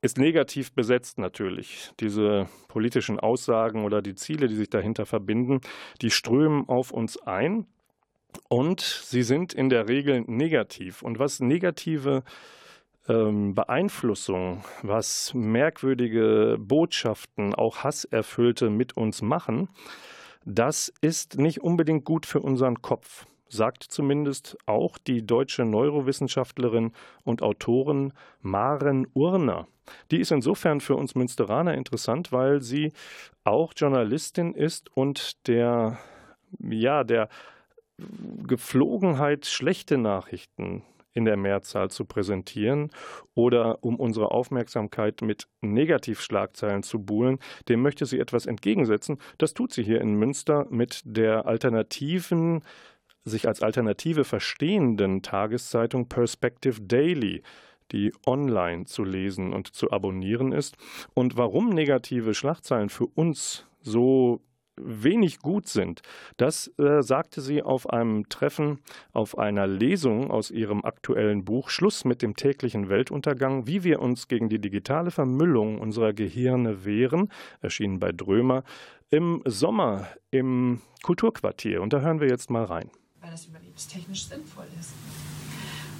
[0.00, 1.92] ist negativ besetzt natürlich.
[2.00, 5.60] Diese politischen Aussagen oder die Ziele, die sich dahinter verbinden,
[6.00, 7.66] die strömen auf uns ein
[8.48, 11.02] und sie sind in der Regel negativ.
[11.02, 12.22] Und was negative
[13.08, 19.68] ähm, Beeinflussung, was merkwürdige Botschaften, auch Hasserfüllte mit uns machen,
[20.44, 26.92] das ist nicht unbedingt gut für unseren Kopf sagt zumindest auch die deutsche Neurowissenschaftlerin
[27.22, 29.68] und Autorin Maren Urner.
[30.10, 32.92] Die ist insofern für uns Münsteraner interessant, weil sie
[33.44, 35.98] auch Journalistin ist und der,
[36.58, 37.28] ja, der
[38.46, 40.82] Geflogenheit, schlechte Nachrichten
[41.14, 42.90] in der Mehrzahl zu präsentieren
[43.34, 49.18] oder um unsere Aufmerksamkeit mit Negativschlagzeilen zu buhlen, dem möchte sie etwas entgegensetzen.
[49.38, 52.62] Das tut sie hier in Münster mit der alternativen
[53.24, 57.42] sich als Alternative verstehenden Tageszeitung Perspective Daily,
[57.92, 60.76] die online zu lesen und zu abonnieren ist.
[61.14, 64.40] Und warum negative Schlagzeilen für uns so
[64.76, 66.02] wenig gut sind.
[66.36, 68.80] Das äh, sagte sie auf einem Treffen,
[69.12, 74.28] auf einer Lesung aus ihrem aktuellen Buch Schluss mit dem täglichen Weltuntergang, wie wir uns
[74.28, 77.30] gegen die digitale Vermüllung unserer Gehirne wehren,
[77.60, 78.64] erschienen bei Drömer
[79.10, 81.82] im Sommer im Kulturquartier.
[81.82, 82.90] Und da hören wir jetzt mal rein
[83.22, 84.90] weil das überlebenstechnisch sinnvoll ist.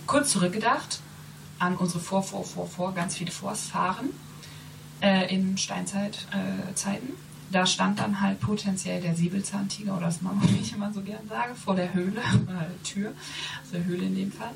[0.06, 1.00] Kurz zurückgedacht
[1.58, 4.11] an unsere Vor, Vor, Vor, Vor, ganz viele Vorfahren
[5.00, 7.08] äh, in Steinzeitzeiten.
[7.08, 11.03] Äh, da stand dann halt potenziell der Säbelzahntiger oder das Mama, wie ich immer so
[11.03, 13.13] gern sage, vor der Höhle, äh, Tür,
[13.61, 14.50] also der Höhle in dem Fall.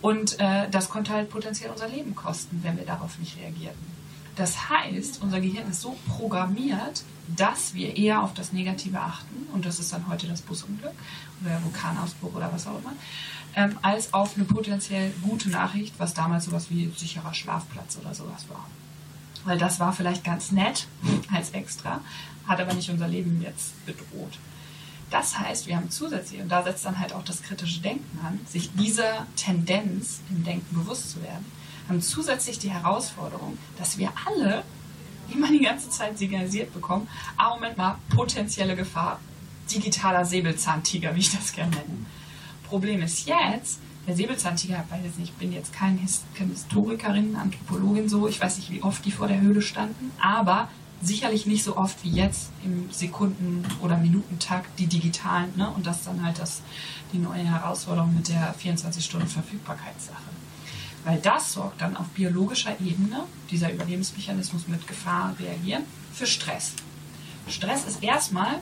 [0.00, 4.00] Und äh, das konnte halt potenziell unser Leben kosten, wenn wir darauf nicht reagierten.
[4.36, 7.04] Das heißt, unser Gehirn ist so programmiert,
[7.36, 10.94] dass wir eher auf das Negative achten, und das ist dann heute das Busunglück
[11.42, 12.94] oder der Vulkanausbruch oder was auch immer,
[13.54, 18.46] ähm, als auf eine potenziell gute Nachricht, was damals sowas wie sicherer Schlafplatz oder sowas
[18.48, 18.66] war.
[19.44, 20.86] Weil das war vielleicht ganz nett
[21.32, 22.00] als extra,
[22.46, 24.38] hat aber nicht unser Leben jetzt bedroht.
[25.10, 28.38] Das heißt, wir haben zusätzlich, und da setzt dann halt auch das kritische Denken an,
[28.46, 31.44] sich dieser Tendenz im Denken bewusst zu werden,
[31.88, 34.62] haben zusätzlich die Herausforderung, dass wir alle
[35.32, 39.20] immer die ganze Zeit signalisiert bekommen, ah, Moment mal, potenzielle Gefahr,
[39.70, 42.06] digitaler Säbelzahntiger, wie ich das gerne nenne.
[42.64, 48.08] Problem ist jetzt, der Säbelzahntiger, ich weiß jetzt nicht, ich bin jetzt keine Historikerin, Anthropologin
[48.08, 50.68] so, ich weiß nicht, wie oft die vor der Höhle standen, aber
[51.02, 55.68] sicherlich nicht so oft wie jetzt im Sekunden- oder Minutentakt die digitalen, ne?
[55.70, 56.62] Und das dann halt das,
[57.12, 60.22] die neue Herausforderung mit der 24-Stunden-Verfügbarkeitssache.
[61.04, 66.74] Weil das sorgt dann auf biologischer Ebene, dieser Überlebensmechanismus mit Gefahr reagieren, für Stress.
[67.48, 68.58] Stress ist erstmal,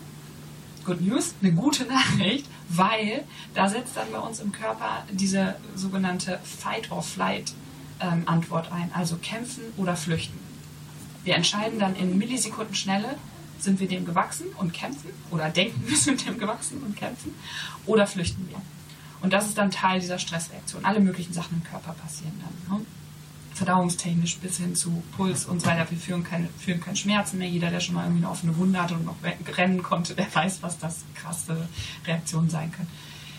[0.85, 3.25] Good News, eine gute Nachricht, weil
[3.55, 10.39] da setzt dann bei uns im Körper diese sogenannte Fight-or-Flight-Antwort ein, also kämpfen oder flüchten.
[11.29, 13.15] Wir entscheiden dann in Millisekunden Schnelle,
[13.59, 17.35] sind wir dem gewachsen und kämpfen oder denken, wir sind dem gewachsen und kämpfen
[17.85, 18.57] oder flüchten wir.
[19.21, 20.87] Und das ist dann Teil dieser Stressreaktion.
[20.87, 22.79] Alle möglichen Sachen im Körper passieren dann.
[22.79, 22.87] Ne?
[23.53, 25.91] Verdauungstechnisch bis hin zu Puls und so weiter.
[25.91, 27.49] Wir fühlen keine, fühlen keine Schmerzen mehr.
[27.49, 29.17] Jeder, der schon mal irgendwie eine offene Wunde hatte und noch
[29.55, 31.69] rennen konnte, der weiß, was das krasse
[32.07, 32.89] Reaktionen sein können.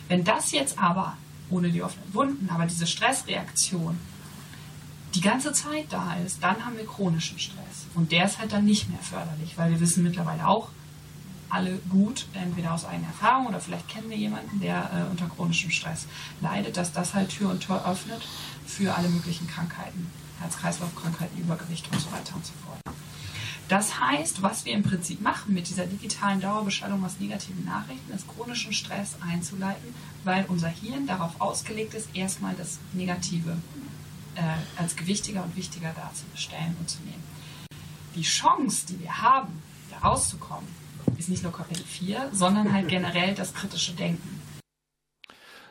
[0.10, 1.18] Wenn das jetzt aber
[1.50, 3.98] ohne die offenen Wunden, aber diese Stressreaktion
[5.20, 7.88] die ganze Zeit da ist, dann haben wir chronischen Stress.
[7.93, 10.70] Und der ist halt dann nicht mehr förderlich, weil wir wissen mittlerweile auch
[11.49, 15.72] alle gut, entweder aus eigener Erfahrung oder vielleicht kennen wir jemanden, der äh, unter chronischem
[15.72, 16.05] Stress
[16.39, 18.26] leidet, dass das halt Tür und Tor öffnet
[18.65, 20.09] für alle möglichen Krankheiten,
[20.39, 22.80] Herz-Kreislauf-Krankheiten, Übergewicht und so weiter und so fort.
[23.67, 28.28] Das heißt, was wir im Prinzip machen mit dieser digitalen Dauerbeschallung aus negativen Nachrichten, ist
[28.28, 29.93] chronischen Stress einzuleiten,
[30.24, 33.57] weil unser Hirn darauf ausgelegt ist, erstmal das Negative
[34.40, 37.24] äh, als gewichtiger und wichtiger darzustellen und zu nehmen.
[38.16, 39.62] Die Chance, die wir haben,
[39.92, 40.68] da rauszukommen,
[41.18, 44.42] ist nicht nur Kapitel 4, sondern halt generell das kritische Denken.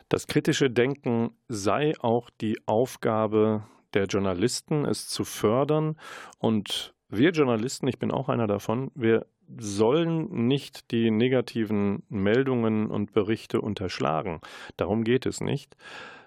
[0.07, 3.63] Das kritische Denken sei auch die Aufgabe
[3.93, 5.97] der Journalisten, es zu fördern
[6.37, 9.25] und wir Journalisten, ich bin auch einer davon, wir
[9.57, 14.41] sollen nicht die negativen Meldungen und Berichte unterschlagen.
[14.77, 15.75] Darum geht es nicht,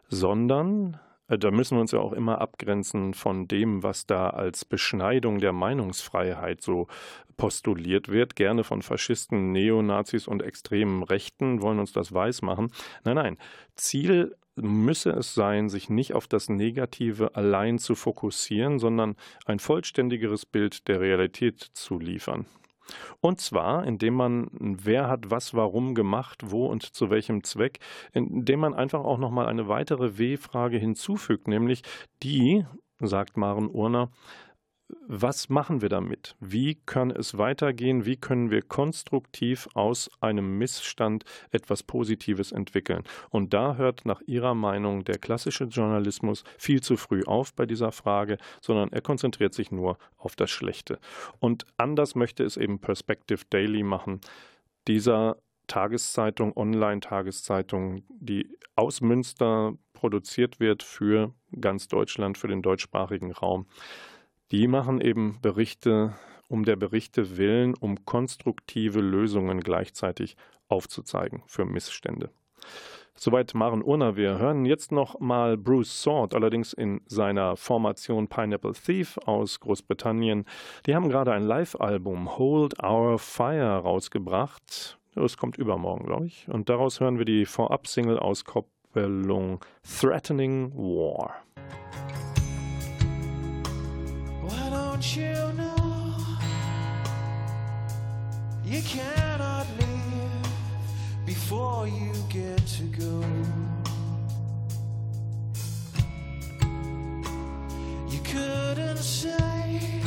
[0.08, 0.98] sondern
[1.38, 5.52] da müssen wir uns ja auch immer abgrenzen von dem, was da als Beschneidung der
[5.52, 6.88] Meinungsfreiheit so
[7.36, 12.70] postuliert wird, gerne von Faschisten, Neonazis und extremen Rechten wollen uns das weismachen.
[13.04, 13.38] Nein, nein,
[13.74, 19.16] Ziel müsse es sein, sich nicht auf das Negative allein zu fokussieren, sondern
[19.46, 22.46] ein vollständigeres Bild der Realität zu liefern.
[23.20, 27.78] Und zwar, indem man, wer hat was warum gemacht, wo und zu welchem Zweck,
[28.12, 31.82] indem man einfach auch nochmal eine weitere W-Frage hinzufügt, nämlich
[32.22, 32.66] die,
[33.00, 34.10] sagt Maren Urner,
[35.06, 36.36] was machen wir damit?
[36.40, 38.06] Wie kann es weitergehen?
[38.06, 43.04] Wie können wir konstruktiv aus einem Missstand etwas Positives entwickeln?
[43.30, 47.92] Und da hört nach ihrer Meinung der klassische Journalismus viel zu früh auf bei dieser
[47.92, 50.98] Frage, sondern er konzentriert sich nur auf das Schlechte.
[51.40, 54.20] Und anders möchte es eben Perspective Daily machen.
[54.88, 55.36] Dieser
[55.66, 63.66] Tageszeitung, Online-Tageszeitung, die aus Münster produziert wird für ganz Deutschland, für den deutschsprachigen Raum
[64.52, 66.12] die machen eben Berichte
[66.48, 70.36] um der Berichte willen, um konstruktive Lösungen gleichzeitig
[70.68, 72.28] aufzuzeigen für Missstände.
[73.14, 74.16] Soweit Maren Urner.
[74.16, 80.44] Wir hören jetzt noch mal Bruce Sword, allerdings in seiner Formation Pineapple Thief aus Großbritannien.
[80.86, 84.98] Die haben gerade ein Live-Album Hold Our Fire rausgebracht.
[85.14, 86.48] Das kommt übermorgen, glaube ich.
[86.48, 91.42] Und daraus hören wir die Vorab-Single-Auskopplung Threatening War.
[94.42, 96.16] Why don't you know
[98.64, 100.46] you cannot leave
[101.24, 103.24] before you get to go?
[108.10, 110.02] You couldn't say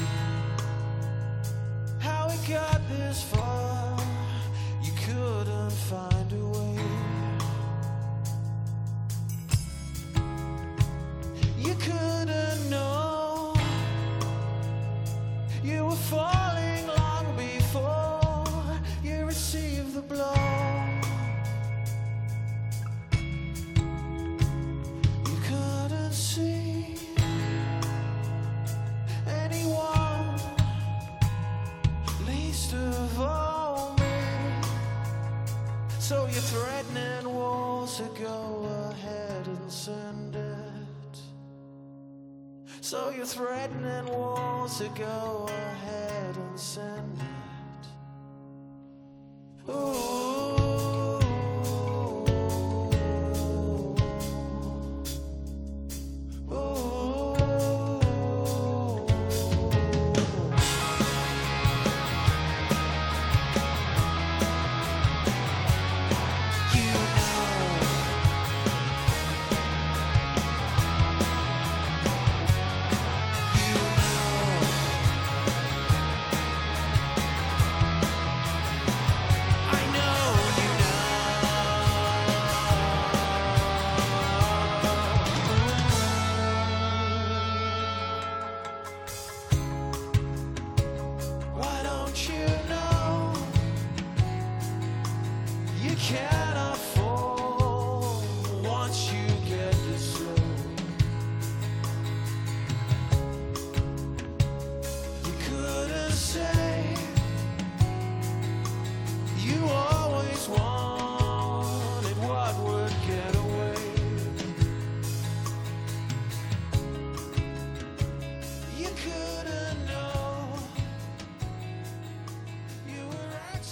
[2.00, 3.98] how we got this far.
[4.84, 6.80] You couldn't find a way.
[11.58, 13.05] You couldn't know.
[15.66, 18.43] You were falling long before
[19.03, 20.36] you received the blow.
[25.26, 26.99] You couldn't see
[29.28, 30.39] anyone,
[32.28, 34.05] least of all me.
[35.97, 41.18] So you're threatening walls to go ahead and send it.
[42.82, 47.25] So you're threatening walls to go ahead and send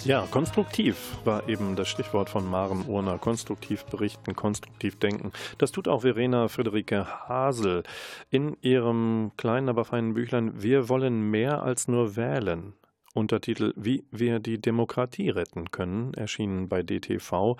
[0.04, 3.16] Ja, konstruktiv war eben das Stichwort von Maren Urner.
[3.16, 5.32] Konstruktiv berichten, konstruktiv denken.
[5.56, 7.84] Das tut auch Verena Friederike Hasel
[8.28, 12.74] in ihrem kleinen, aber feinen Büchlein Wir wollen mehr als nur wählen.
[13.14, 17.56] Untertitel Wie wir die Demokratie retten können, erschienen bei DTV.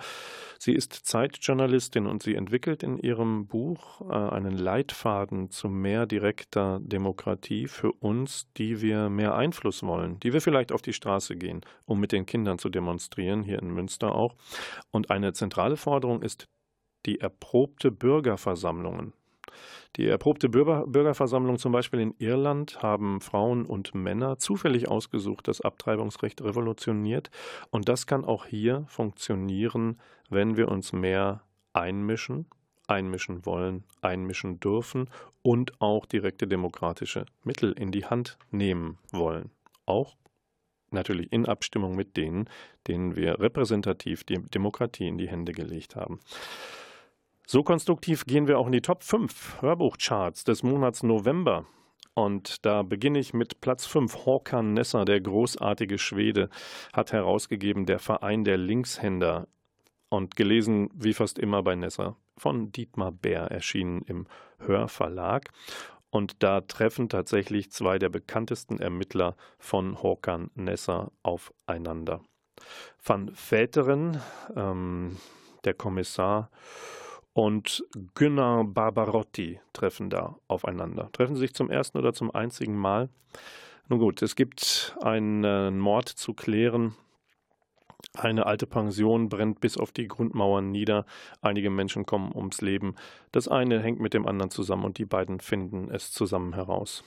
[0.59, 6.79] Sie ist Zeitjournalistin und sie entwickelt in ihrem Buch äh, einen Leitfaden zu mehr direkter
[6.81, 11.61] Demokratie für uns, die wir mehr Einfluss wollen, die wir vielleicht auf die Straße gehen,
[11.85, 14.35] um mit den Kindern zu demonstrieren, hier in Münster auch.
[14.91, 16.47] Und eine zentrale Forderung ist
[17.05, 19.13] die erprobte Bürgerversammlungen.
[19.95, 25.61] Die erprobte Bürger, Bürgerversammlung zum Beispiel in Irland haben Frauen und Männer zufällig ausgesucht das
[25.61, 27.31] Abtreibungsrecht revolutioniert.
[27.69, 32.47] Und das kann auch hier funktionieren, wenn wir uns mehr einmischen,
[32.87, 35.09] einmischen wollen, einmischen dürfen
[35.41, 39.51] und auch direkte demokratische Mittel in die Hand nehmen wollen.
[39.85, 40.17] Auch
[40.91, 42.49] natürlich in Abstimmung mit denen,
[42.87, 46.19] denen wir repräsentativ die Demokratie in die Hände gelegt haben.
[47.47, 51.65] So konstruktiv gehen wir auch in die Top 5 Hörbuchcharts des Monats November.
[52.15, 54.25] Und da beginne ich mit Platz 5.
[54.25, 56.49] Håkan Nesser, der großartige Schwede,
[56.93, 59.47] hat herausgegeben Der Verein der Linkshänder
[60.09, 64.27] und gelesen wie fast immer bei Nesser von Dietmar Bär erschienen im
[64.59, 65.49] Hörverlag.
[66.09, 72.21] Und da treffen tatsächlich zwei der bekanntesten Ermittler von Håkan Nesser aufeinander.
[73.03, 74.21] Van Väteren,
[74.55, 75.17] ähm,
[75.65, 76.49] der Kommissar,
[77.35, 77.83] und
[78.15, 81.09] Gunnar Barbarotti treffen da aufeinander.
[81.11, 83.09] Treffen sie sich zum ersten oder zum einzigen Mal?
[83.89, 86.95] Nun gut, es gibt einen Mord zu klären.
[88.13, 91.05] Eine alte Pension brennt bis auf die Grundmauern nieder.
[91.41, 92.95] Einige Menschen kommen ums Leben.
[93.33, 97.03] Das eine hängt mit dem anderen zusammen und die beiden finden es zusammen heraus.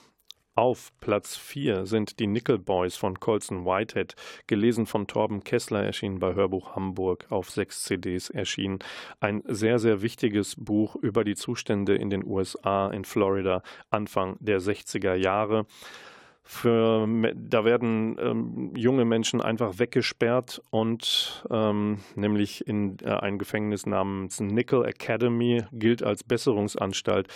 [0.55, 4.15] Auf Platz 4 sind die Nickel Boys von Colson Whitehead,
[4.47, 8.79] gelesen von Torben Kessler, erschienen bei Hörbuch Hamburg, auf sechs CDs erschienen.
[9.19, 14.59] Ein sehr, sehr wichtiges Buch über die Zustände in den USA, in Florida, Anfang der
[14.59, 15.65] 60er Jahre.
[16.43, 23.85] Für, da werden ähm, junge Menschen einfach weggesperrt und ähm, nämlich in äh, ein Gefängnis
[23.85, 27.27] namens Nickel Academy gilt als Besserungsanstalt.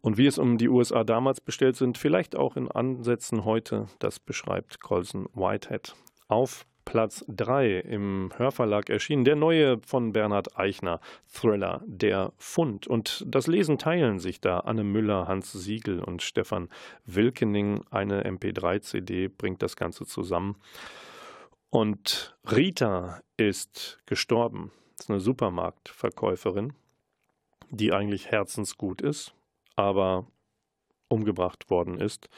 [0.00, 4.18] Und wie es um die USA damals bestellt sind, vielleicht auch in Ansätzen heute, das
[4.20, 5.94] beschreibt Colson Whitehead.
[6.28, 9.24] Auf Platz 3 im Hörverlag erschienen.
[9.24, 12.86] Der neue von Bernhard Eichner, Thriller, Der Fund.
[12.86, 16.70] Und das Lesen teilen sich da Anne Müller, Hans Siegel und Stefan
[17.04, 17.84] Wilkening.
[17.90, 20.56] Eine MP3-CD bringt das Ganze zusammen.
[21.70, 24.70] Und Rita ist gestorben.
[24.96, 26.72] Das ist eine Supermarktverkäuferin,
[27.68, 29.34] die eigentlich herzensgut ist,
[29.74, 30.26] aber
[31.08, 32.30] umgebracht worden ist.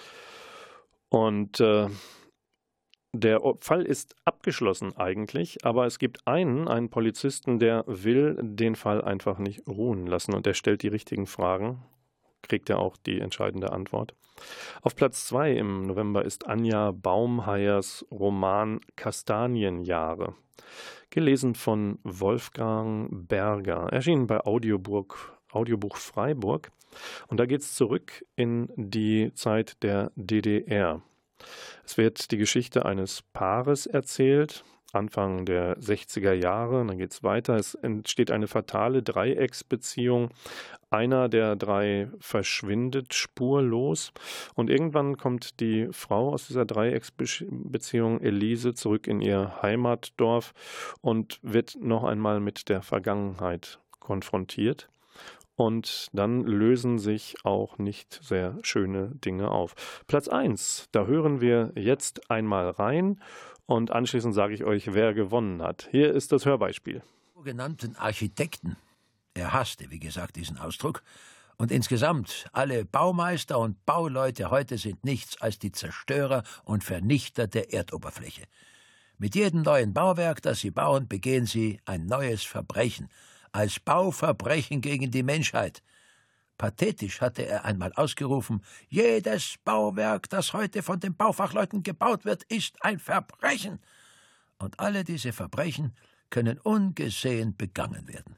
[1.10, 1.88] Und äh,
[3.18, 9.02] der Fall ist abgeschlossen eigentlich, aber es gibt einen, einen Polizisten, der will den Fall
[9.02, 11.82] einfach nicht ruhen lassen und der stellt die richtigen Fragen,
[12.42, 14.14] kriegt er auch die entscheidende Antwort.
[14.82, 20.34] Auf Platz 2 im November ist Anja Baumheiers Roman Kastanienjahre,
[21.10, 26.70] gelesen von Wolfgang Berger, erschienen bei Audioburg, Audiobuch Freiburg.
[27.28, 31.02] Und da geht es zurück in die Zeit der DDR.
[31.84, 36.84] Es wird die Geschichte eines Paares erzählt, Anfang der 60er Jahre.
[36.86, 37.56] Dann geht es weiter.
[37.56, 40.30] Es entsteht eine fatale Dreiecksbeziehung.
[40.90, 44.12] Einer der drei verschwindet spurlos.
[44.54, 50.54] Und irgendwann kommt die Frau aus dieser Dreiecksbeziehung, Elise, zurück in ihr Heimatdorf
[51.02, 54.88] und wird noch einmal mit der Vergangenheit konfrontiert.
[55.58, 60.04] Und dann lösen sich auch nicht sehr schöne Dinge auf.
[60.06, 63.20] Platz 1, da hören wir jetzt einmal rein
[63.66, 65.88] und anschließend sage ich euch, wer gewonnen hat.
[65.90, 67.02] Hier ist das Hörbeispiel.
[67.42, 68.76] Genannten Architekten.
[69.34, 71.02] Er hasste, wie gesagt, diesen Ausdruck.
[71.56, 77.72] Und insgesamt alle Baumeister und Bauleute heute sind nichts als die Zerstörer und Vernichter der
[77.72, 78.44] Erdoberfläche.
[79.18, 83.08] Mit jedem neuen Bauwerk, das sie bauen, begehen sie ein neues Verbrechen
[83.52, 85.82] als Bauverbrechen gegen die Menschheit.
[86.58, 92.82] Pathetisch hatte er einmal ausgerufen Jedes Bauwerk, das heute von den Baufachleuten gebaut wird, ist
[92.82, 93.78] ein Verbrechen.
[94.58, 95.94] Und alle diese Verbrechen
[96.30, 98.36] können ungesehen begangen werden.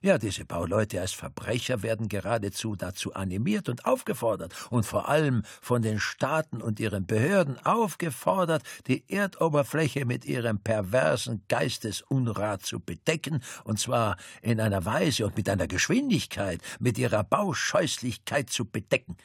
[0.00, 5.82] Ja, diese Bauleute als Verbrecher werden geradezu dazu animiert und aufgefordert und vor allem von
[5.82, 13.80] den Staaten und ihren Behörden aufgefordert, die Erdoberfläche mit ihrem perversen Geistesunrat zu bedecken, und
[13.80, 19.16] zwar in einer Weise und mit einer Geschwindigkeit, mit ihrer Bauscheußlichkeit zu bedecken,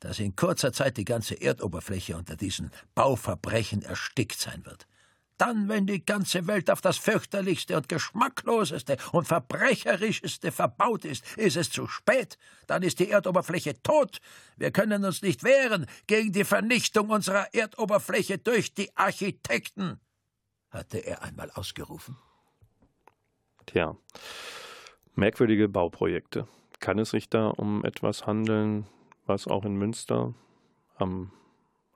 [0.00, 4.86] dass in kurzer Zeit die ganze Erdoberfläche unter diesen Bauverbrechen erstickt sein wird.
[5.36, 11.56] Dann, wenn die ganze Welt auf das fürchterlichste und geschmackloseste und verbrecherischeste verbaut ist, ist
[11.56, 12.38] es zu spät.
[12.68, 14.20] Dann ist die Erdoberfläche tot.
[14.56, 20.00] Wir können uns nicht wehren gegen die Vernichtung unserer Erdoberfläche durch die Architekten,
[20.70, 22.16] hatte er einmal ausgerufen.
[23.66, 23.96] Tja,
[25.14, 26.46] merkwürdige Bauprojekte.
[26.78, 28.86] Kann es sich da um etwas handeln,
[29.26, 30.34] was auch in Münster
[30.96, 31.32] am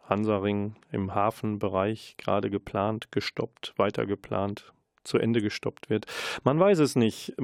[0.08, 4.72] Hansaring im Hafenbereich gerade geplant, gestoppt, weiter geplant,
[5.08, 6.06] zu Ende gestoppt wird.
[6.44, 7.34] Man weiß es nicht.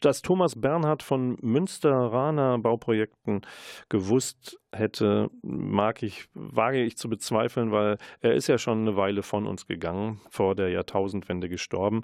[0.00, 3.42] Dass Thomas Bernhard von Münsteraner Bauprojekten
[3.88, 9.22] gewusst hätte, mag ich, wage ich zu bezweifeln, weil er ist ja schon eine Weile
[9.22, 12.02] von uns gegangen, vor der Jahrtausendwende gestorben.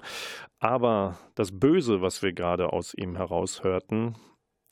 [0.59, 4.15] Aber das Böse, was wir gerade aus ihm heraushörten,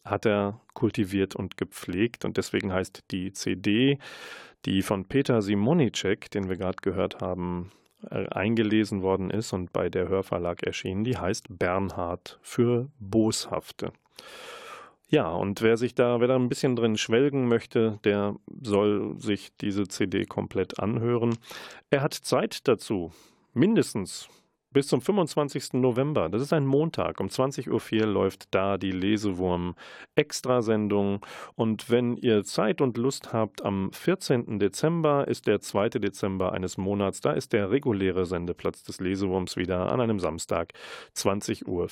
[0.06, 3.98] hat er kultiviert und gepflegt und deswegen heißt die CD
[4.66, 7.72] die von Peter Simonicek, den wir gerade gehört haben,
[8.10, 13.92] äh, eingelesen worden ist und bei der Hörverlag erschienen, die heißt Bernhard für Boshafte.
[15.10, 19.56] Ja, und wer sich da, wer da ein bisschen drin schwelgen möchte, der soll sich
[19.62, 21.38] diese CD komplett anhören.
[21.90, 23.14] Er hat Zeit dazu,
[23.54, 24.28] mindestens
[24.72, 25.74] bis zum 25.
[25.74, 26.30] November.
[26.30, 27.20] Das ist ein Montag.
[27.20, 31.26] Um 20.04 Uhr läuft da die Lesewurm-Extrasendung.
[31.56, 34.60] Und wenn ihr Zeit und Lust habt, am 14.
[34.60, 35.90] Dezember ist der 2.
[35.90, 37.22] Dezember eines Monats.
[37.22, 40.74] Da ist der reguläre Sendeplatz des Lesewurms wieder an einem Samstag,
[41.16, 41.88] 20.04 Uhr.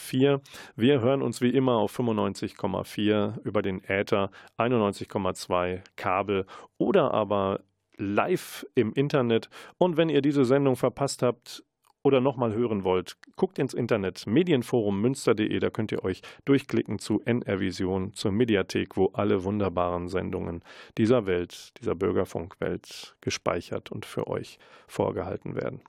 [0.75, 6.45] Wir hören uns wie immer auf 95,4 über den Äther, 91,2 Kabel
[6.77, 7.61] oder aber
[7.97, 9.49] live im Internet.
[9.77, 11.63] Und wenn ihr diese Sendung verpasst habt,
[12.05, 17.59] oder nochmal hören wollt, guckt ins Internet medienforummünster.de, da könnt ihr euch durchklicken zu NR
[17.59, 20.61] Vision, zur Mediathek, wo alle wunderbaren Sendungen
[20.99, 25.81] dieser Welt, dieser Bürgerfunkwelt gespeichert und für euch vorgehalten werden.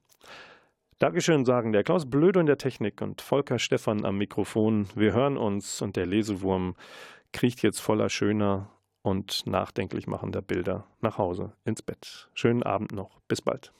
[0.98, 4.88] Dankeschön sagen der Klaus Blödo in der Technik und Volker Stephan am Mikrofon.
[4.94, 6.76] Wir hören uns und der Lesewurm
[7.34, 8.70] kriecht jetzt voller schöner
[9.02, 12.30] und nachdenklich machender Bilder nach Hause ins Bett.
[12.32, 13.20] Schönen Abend noch.
[13.28, 13.70] Bis bald.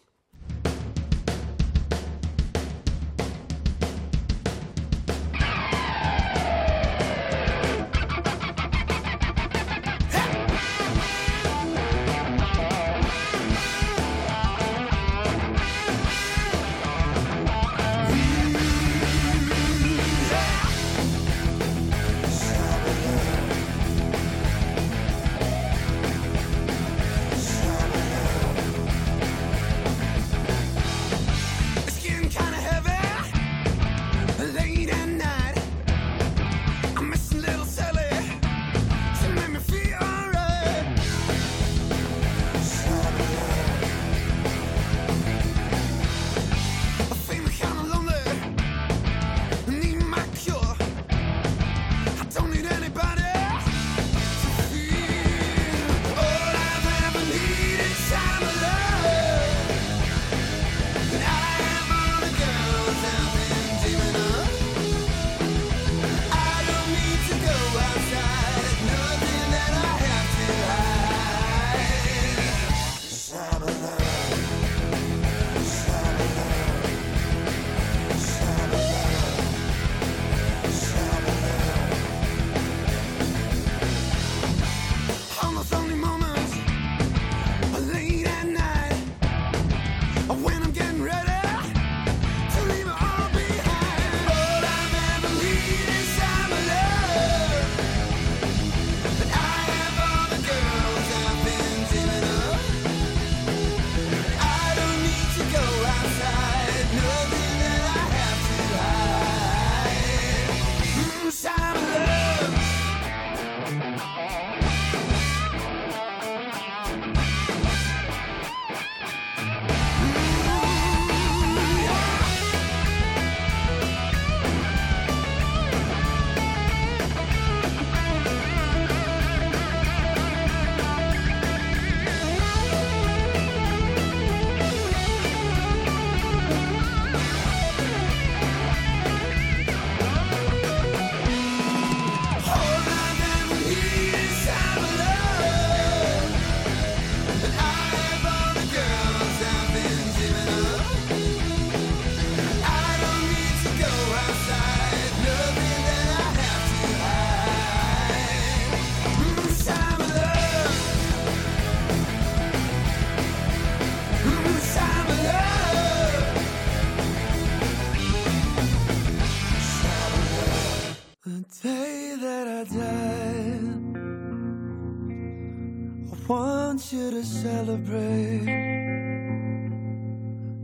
[177.67, 178.47] Celebrate.